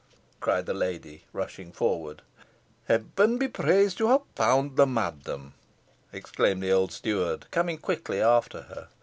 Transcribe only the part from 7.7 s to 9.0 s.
quickly after her.